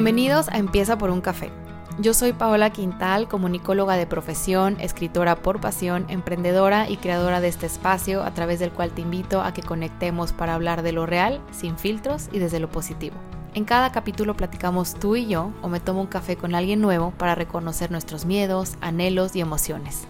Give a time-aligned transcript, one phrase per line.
[0.00, 1.50] Bienvenidos a Empieza por un café.
[1.98, 7.66] Yo soy Paola Quintal, comunicóloga de profesión, escritora por pasión, emprendedora y creadora de este
[7.66, 11.42] espacio a través del cual te invito a que conectemos para hablar de lo real,
[11.50, 13.14] sin filtros y desde lo positivo.
[13.52, 17.12] En cada capítulo platicamos tú y yo o me tomo un café con alguien nuevo
[17.18, 20.04] para reconocer nuestros miedos, anhelos y emociones.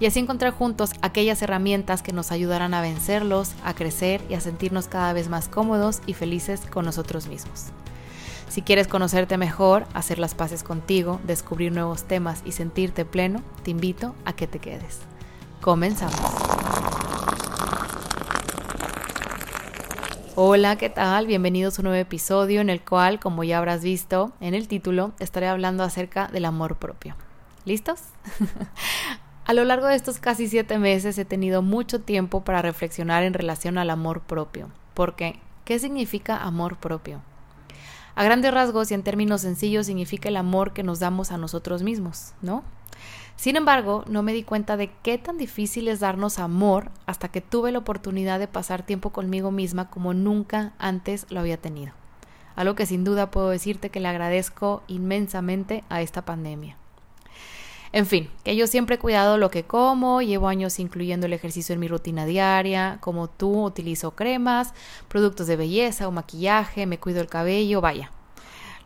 [0.00, 4.40] Y así encontrar juntos aquellas herramientas que nos ayudarán a vencerlos, a crecer y a
[4.40, 7.74] sentirnos cada vez más cómodos y felices con nosotros mismos.
[8.48, 13.70] Si quieres conocerte mejor, hacer las paces contigo, descubrir nuevos temas y sentirte pleno, te
[13.70, 15.00] invito a que te quedes.
[15.60, 16.20] Comenzamos.
[20.36, 21.26] Hola, ¿qué tal?
[21.26, 25.12] Bienvenidos a un nuevo episodio en el cual, como ya habrás visto en el título,
[25.20, 27.14] estaré hablando acerca del amor propio.
[27.64, 28.00] ¿Listos?
[29.46, 33.34] a lo largo de estos casi siete meses he tenido mucho tiempo para reflexionar en
[33.34, 34.70] relación al amor propio.
[34.92, 35.40] ¿Por qué?
[35.64, 37.22] ¿Qué significa amor propio?
[38.14, 41.82] A grandes rasgos y en términos sencillos significa el amor que nos damos a nosotros
[41.82, 42.62] mismos, ¿no?
[43.36, 47.40] Sin embargo, no me di cuenta de qué tan difícil es darnos amor hasta que
[47.40, 51.92] tuve la oportunidad de pasar tiempo conmigo misma como nunca antes lo había tenido.
[52.54, 56.76] Algo que sin duda puedo decirte que le agradezco inmensamente a esta pandemia.
[57.94, 61.74] En fin, que yo siempre he cuidado lo que como, llevo años incluyendo el ejercicio
[61.74, 64.74] en mi rutina diaria, como tú utilizo cremas,
[65.06, 68.10] productos de belleza o maquillaje, me cuido el cabello, vaya.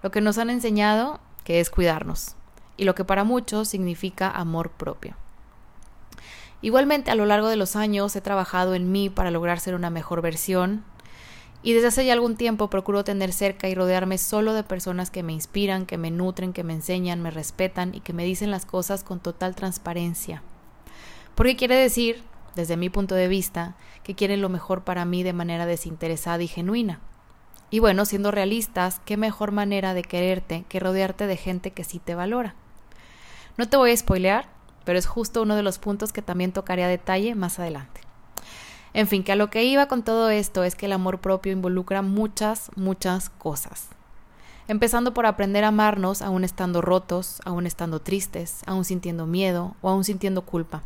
[0.03, 2.37] Lo que nos han enseñado que es cuidarnos
[2.77, 5.17] y lo que para muchos significa amor propio.
[6.61, 9.89] Igualmente a lo largo de los años he trabajado en mí para lograr ser una
[9.89, 10.85] mejor versión,
[11.63, 15.23] y desde hace ya algún tiempo procuro tener cerca y rodearme solo de personas que
[15.23, 18.65] me inspiran, que me nutren, que me enseñan, me respetan y que me dicen las
[18.65, 20.43] cosas con total transparencia.
[21.35, 22.23] Porque quiere decir,
[22.55, 26.49] desde mi punto de vista, que quieren lo mejor para mí de manera desinteresada y
[26.49, 27.01] genuina.
[27.71, 31.99] Y bueno, siendo realistas, qué mejor manera de quererte que rodearte de gente que sí
[31.99, 32.55] te valora.
[33.57, 34.49] No te voy a spoilear,
[34.85, 38.08] pero es justo uno de los puntos que también tocaré a detalle más adelante.
[38.95, 41.53] En fin, que a lo que iba con todo esto es que el amor propio
[41.53, 43.89] involucra muchas, muchas cosas.
[44.67, 49.89] Empezando por aprender a amarnos aún estando rotos, aún estando tristes, aún sintiendo miedo o
[49.89, 50.83] aún sintiendo culpa.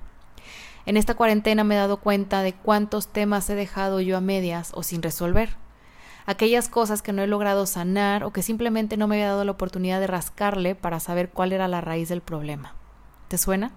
[0.87, 4.73] En esta cuarentena me he dado cuenta de cuántos temas he dejado yo a medias
[4.75, 5.57] o sin resolver.
[6.27, 9.53] Aquellas cosas que no he logrado sanar o que simplemente no me había dado la
[9.53, 12.75] oportunidad de rascarle para saber cuál era la raíz del problema.
[13.29, 13.73] ¿Te suena?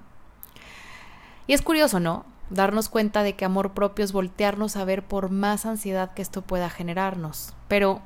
[1.48, 2.26] Y es curioso, ¿no?
[2.50, 6.42] Darnos cuenta de que amor propio es voltearnos a ver por más ansiedad que esto
[6.42, 7.54] pueda generarnos.
[7.68, 8.02] Pero,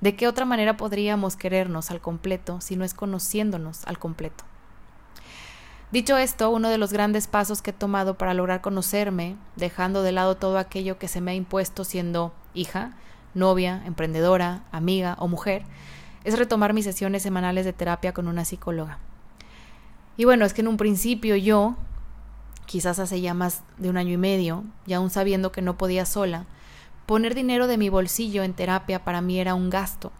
[0.00, 4.44] ¿de qué otra manera podríamos querernos al completo si no es conociéndonos al completo?
[5.90, 10.12] Dicho esto, uno de los grandes pasos que he tomado para lograr conocerme, dejando de
[10.12, 12.92] lado todo aquello que se me ha impuesto siendo hija,
[13.32, 15.62] novia, emprendedora, amiga o mujer,
[16.24, 18.98] es retomar mis sesiones semanales de terapia con una psicóloga.
[20.18, 21.76] Y bueno, es que en un principio yo,
[22.68, 26.04] quizás hace ya más de un año y medio, y aún sabiendo que no podía
[26.04, 26.44] sola,
[27.06, 30.12] poner dinero de mi bolsillo en terapia para mí era un gasto.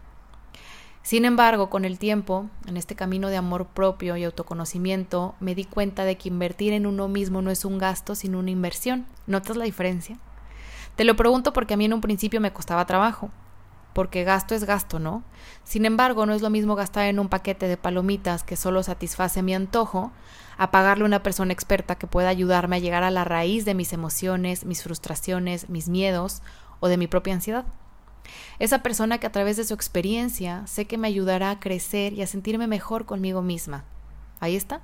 [1.03, 5.65] Sin embargo, con el tiempo, en este camino de amor propio y autoconocimiento, me di
[5.65, 9.05] cuenta de que invertir en uno mismo no es un gasto, sino una inversión.
[9.27, 10.17] ¿Notas la diferencia?
[10.95, 13.29] Te lo pregunto porque a mí en un principio me costaba trabajo
[13.93, 15.23] porque gasto es gasto, ¿no?
[15.63, 19.41] Sin embargo, no es lo mismo gastar en un paquete de palomitas que solo satisface
[19.41, 20.11] mi antojo,
[20.57, 23.75] a pagarle a una persona experta que pueda ayudarme a llegar a la raíz de
[23.75, 26.41] mis emociones, mis frustraciones, mis miedos
[26.81, 27.65] o de mi propia ansiedad.
[28.59, 32.21] Esa persona que a través de su experiencia sé que me ayudará a crecer y
[32.21, 33.85] a sentirme mejor conmigo misma.
[34.39, 34.81] Ahí está.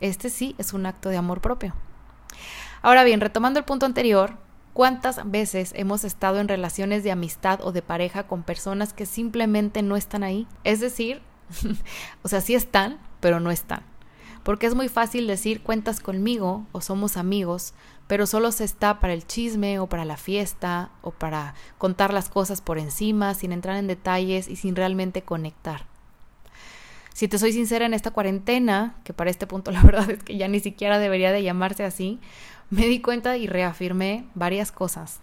[0.00, 1.74] Este sí es un acto de amor propio.
[2.82, 4.36] Ahora bien, retomando el punto anterior,
[4.74, 9.82] ¿Cuántas veces hemos estado en relaciones de amistad o de pareja con personas que simplemente
[9.82, 10.48] no están ahí?
[10.64, 11.22] Es decir,
[12.22, 13.84] o sea, sí están, pero no están.
[14.42, 17.72] Porque es muy fácil decir cuentas conmigo o somos amigos,
[18.08, 22.28] pero solo se está para el chisme o para la fiesta o para contar las
[22.28, 25.86] cosas por encima, sin entrar en detalles y sin realmente conectar.
[27.14, 30.36] Si te soy sincera en esta cuarentena, que para este punto la verdad es que
[30.36, 32.18] ya ni siquiera debería de llamarse así,
[32.70, 35.20] me di cuenta y reafirmé varias cosas.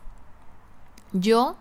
[1.13, 1.55] Yo,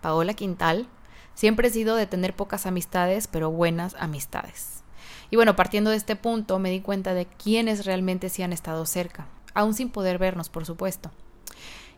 [0.00, 0.88] Paola Quintal,
[1.34, 4.82] siempre he sido de tener pocas amistades, pero buenas amistades.
[5.30, 8.86] Y bueno, partiendo de este punto, me di cuenta de quiénes realmente sí han estado
[8.86, 11.10] cerca, aún sin poder vernos, por supuesto.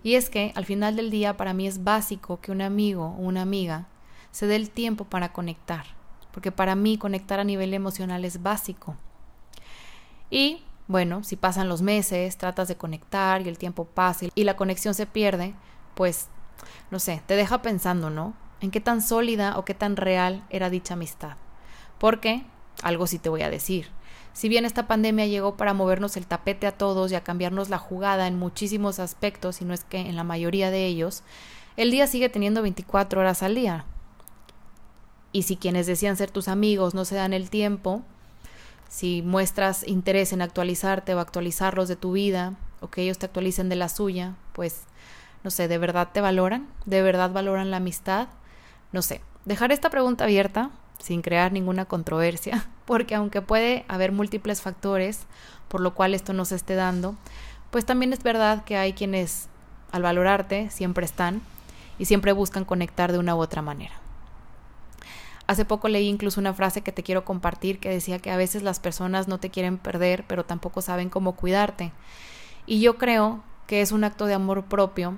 [0.03, 3.21] Y es que al final del día para mí es básico que un amigo o
[3.21, 3.87] una amiga
[4.31, 5.85] se dé el tiempo para conectar,
[6.33, 8.97] porque para mí conectar a nivel emocional es básico.
[10.31, 14.57] Y bueno, si pasan los meses, tratas de conectar y el tiempo pasa y la
[14.57, 15.55] conexión se pierde,
[15.95, 16.29] pues,
[16.91, 18.35] no sé, te deja pensando, ¿no?
[18.61, 21.37] En qué tan sólida o qué tan real era dicha amistad.
[21.99, 22.45] Porque,
[22.83, 23.89] algo sí te voy a decir,
[24.33, 27.79] si bien esta pandemia llegó para movernos el tapete a todos y a cambiarnos la
[27.79, 31.23] jugada en muchísimos aspectos, y no es que en la mayoría de ellos,
[31.77, 33.85] el día sigue teniendo 24 horas al día.
[35.33, 38.03] Y si quienes decían ser tus amigos no se dan el tiempo,
[38.89, 43.69] si muestras interés en actualizarte o actualizarlos de tu vida, o que ellos te actualicen
[43.69, 44.83] de la suya, pues
[45.45, 46.69] no sé, ¿de verdad te valoran?
[46.87, 48.29] ¿De verdad valoran la amistad?
[48.93, 54.63] No sé, dejar esta pregunta abierta sin crear ninguna controversia, porque aunque puede haber múltiples
[54.63, 55.27] factores
[55.69, 57.15] por lo cual esto no se esté dando,
[57.71, 59.49] pues también es verdad que hay quienes
[59.93, 61.43] al valorarte siempre están
[61.99, 63.95] y siempre buscan conectar de una u otra manera.
[65.49, 68.63] Hace poco leí incluso una frase que te quiero compartir que decía que a veces
[68.63, 71.91] las personas no te quieren perder, pero tampoco saben cómo cuidarte.
[72.67, 75.17] Y yo creo que es un acto de amor propio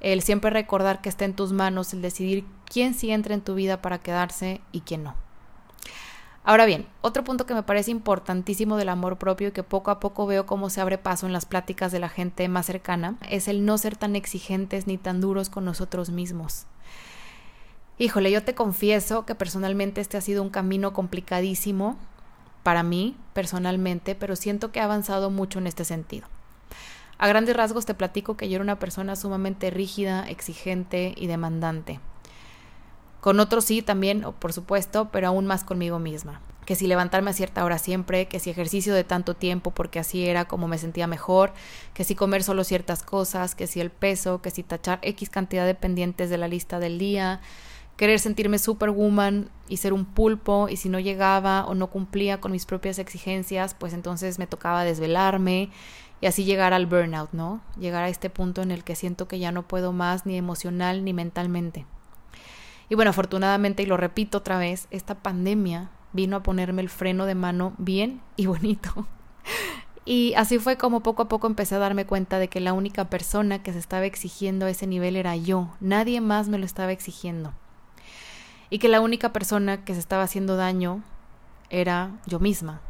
[0.00, 3.54] el siempre recordar que está en tus manos, el decidir quién sí entra en tu
[3.54, 5.14] vida para quedarse y quién no.
[6.42, 10.00] Ahora bien, otro punto que me parece importantísimo del amor propio y que poco a
[10.00, 13.46] poco veo cómo se abre paso en las pláticas de la gente más cercana es
[13.46, 16.64] el no ser tan exigentes ni tan duros con nosotros mismos.
[18.00, 21.98] Híjole, yo te confieso que personalmente este ha sido un camino complicadísimo
[22.62, 26.26] para mí, personalmente, pero siento que he avanzado mucho en este sentido.
[27.18, 32.00] A grandes rasgos te platico que yo era una persona sumamente rígida, exigente y demandante.
[33.20, 36.40] Con otros sí también, por supuesto, pero aún más conmigo misma.
[36.64, 40.26] Que si levantarme a cierta hora siempre, que si ejercicio de tanto tiempo porque así
[40.26, 41.52] era como me sentía mejor,
[41.92, 45.66] que si comer solo ciertas cosas, que si el peso, que si tachar X cantidad
[45.66, 47.42] de pendientes de la lista del día,
[48.00, 52.50] querer sentirme superwoman y ser un pulpo y si no llegaba o no cumplía con
[52.50, 55.68] mis propias exigencias, pues entonces me tocaba desvelarme
[56.22, 57.60] y así llegar al burnout, ¿no?
[57.78, 61.04] Llegar a este punto en el que siento que ya no puedo más ni emocional
[61.04, 61.84] ni mentalmente.
[62.88, 67.26] Y bueno, afortunadamente, y lo repito otra vez, esta pandemia vino a ponerme el freno
[67.26, 69.06] de mano bien y bonito.
[70.06, 73.10] Y así fue como poco a poco empecé a darme cuenta de que la única
[73.10, 75.68] persona que se estaba exigiendo a ese nivel era yo.
[75.78, 77.52] Nadie más me lo estaba exigiendo.
[78.70, 81.02] Y que la única persona que se estaba haciendo daño
[81.68, 82.80] era yo misma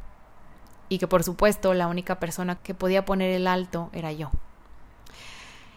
[0.91, 4.31] y que por supuesto la única persona que podía poner el alto era yo.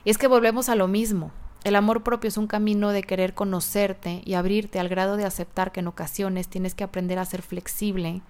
[0.03, 1.31] Y es que volvemos a lo mismo.
[1.63, 5.71] El amor propio es un camino de querer conocerte y abrirte al grado de aceptar
[5.71, 8.21] que en ocasiones tienes que aprender a ser flexible,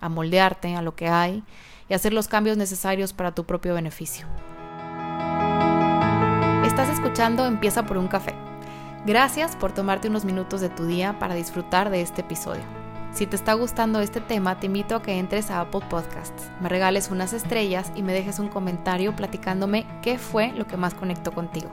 [0.00, 1.42] a moldearte a lo que hay
[1.88, 4.26] y hacer los cambios necesarios para tu propio beneficio.
[6.64, 8.47] Estás escuchando Empieza por un café.
[9.08, 12.60] Gracias por tomarte unos minutos de tu día para disfrutar de este episodio.
[13.10, 16.68] Si te está gustando este tema, te invito a que entres a Apple Podcasts, me
[16.68, 21.32] regales unas estrellas y me dejes un comentario platicándome qué fue lo que más conectó
[21.32, 21.70] contigo.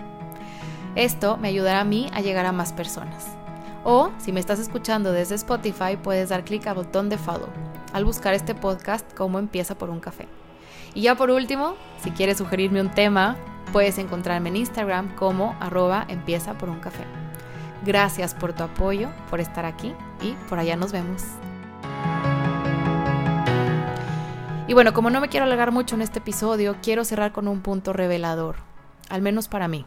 [0.96, 3.28] Esto me ayudará a mí a llegar a más personas.
[3.84, 7.50] O si me estás escuchando desde Spotify, puedes dar clic al botón de follow
[7.92, 10.30] al buscar este podcast como empieza por un café.
[10.94, 13.36] Y ya por último, si quieres sugerirme un tema,
[13.74, 17.04] puedes encontrarme en Instagram como arroba empieza por un café.
[17.84, 21.24] Gracias por tu apoyo, por estar aquí y por allá nos vemos.
[24.68, 27.62] Y bueno, como no me quiero alargar mucho en este episodio, quiero cerrar con un
[27.62, 28.56] punto revelador,
[29.10, 29.86] al menos para mí.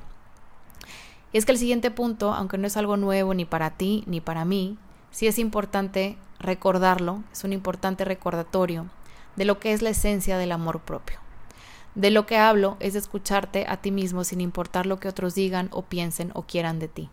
[1.32, 4.20] Y es que el siguiente punto, aunque no es algo nuevo ni para ti ni
[4.20, 4.78] para mí,
[5.10, 8.86] sí es importante recordarlo, es un importante recordatorio
[9.34, 11.18] de lo que es la esencia del amor propio.
[11.94, 15.34] De lo que hablo es de escucharte a ti mismo sin importar lo que otros
[15.34, 17.10] digan o piensen o quieran de ti.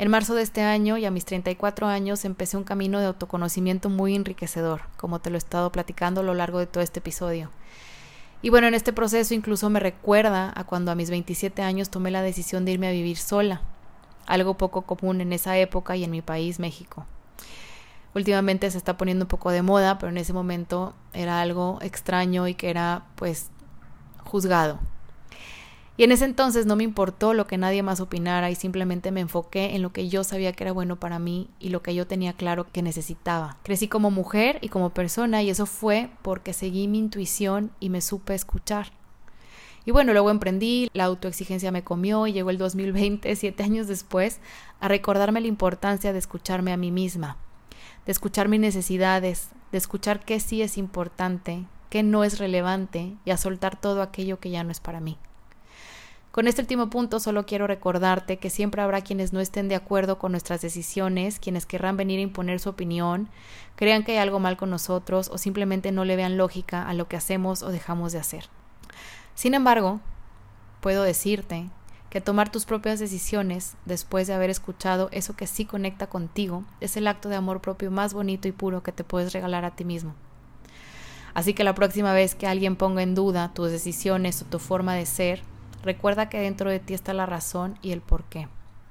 [0.00, 3.90] En marzo de este año y a mis 34 años empecé un camino de autoconocimiento
[3.90, 7.50] muy enriquecedor, como te lo he estado platicando a lo largo de todo este episodio.
[8.40, 12.10] Y bueno, en este proceso incluso me recuerda a cuando a mis 27 años tomé
[12.10, 13.60] la decisión de irme a vivir sola,
[14.24, 17.04] algo poco común en esa época y en mi país, México.
[18.14, 22.48] Últimamente se está poniendo un poco de moda, pero en ese momento era algo extraño
[22.48, 23.50] y que era pues
[24.24, 24.78] juzgado.
[26.00, 29.20] Y en ese entonces no me importó lo que nadie más opinara y simplemente me
[29.20, 32.06] enfoqué en lo que yo sabía que era bueno para mí y lo que yo
[32.06, 33.58] tenía claro que necesitaba.
[33.64, 38.00] Crecí como mujer y como persona y eso fue porque seguí mi intuición y me
[38.00, 38.92] supe escuchar.
[39.84, 44.40] Y bueno, luego emprendí, la autoexigencia me comió y llegó el 2020, siete años después,
[44.80, 47.36] a recordarme la importancia de escucharme a mí misma,
[48.06, 53.32] de escuchar mis necesidades, de escuchar qué sí es importante, qué no es relevante y
[53.32, 55.18] a soltar todo aquello que ya no es para mí.
[56.30, 60.18] Con este último punto solo quiero recordarte que siempre habrá quienes no estén de acuerdo
[60.18, 63.28] con nuestras decisiones, quienes querrán venir a imponer su opinión,
[63.74, 67.08] crean que hay algo mal con nosotros o simplemente no le vean lógica a lo
[67.08, 68.44] que hacemos o dejamos de hacer.
[69.34, 70.00] Sin embargo,
[70.80, 71.68] puedo decirte
[72.10, 76.96] que tomar tus propias decisiones después de haber escuchado eso que sí conecta contigo es
[76.96, 79.84] el acto de amor propio más bonito y puro que te puedes regalar a ti
[79.84, 80.14] mismo.
[81.34, 84.94] Así que la próxima vez que alguien ponga en duda tus decisiones o tu forma
[84.94, 85.42] de ser,
[85.82, 88.48] recuerda que dentro de ti está la razón y el por qué.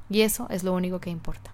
[0.09, 1.51] Y eso es lo único que importa.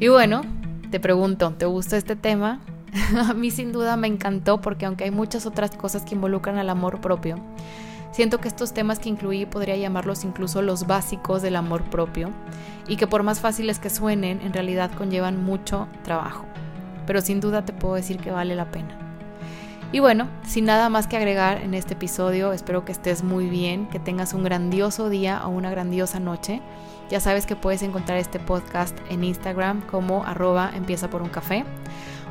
[0.00, 0.42] Y bueno,
[0.90, 2.60] te pregunto, ¿te gusta este tema?
[3.28, 6.70] a mí sin duda me encantó porque aunque hay muchas otras cosas que involucran al
[6.70, 7.36] amor propio,
[8.12, 12.30] siento que estos temas que incluí podría llamarlos incluso los básicos del amor propio
[12.86, 16.46] y que por más fáciles que suenen, en realidad conllevan mucho trabajo.
[17.06, 19.07] Pero sin duda te puedo decir que vale la pena.
[19.90, 23.88] Y bueno, sin nada más que agregar en este episodio, espero que estés muy bien,
[23.88, 26.60] que tengas un grandioso día o una grandiosa noche.
[27.08, 31.64] Ya sabes que puedes encontrar este podcast en Instagram como arroba empieza por un café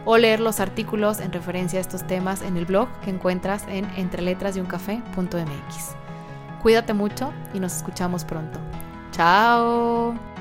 [0.05, 3.85] o leer los artículos en referencia a estos temas en el blog que encuentras en
[3.97, 5.95] entreletrasyuncafé.mx.
[6.61, 8.59] Cuídate mucho y nos escuchamos pronto.
[9.11, 10.36] Chao.